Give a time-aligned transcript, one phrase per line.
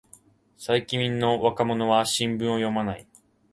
[0.57, 3.05] 最近の若者は新聞を読まない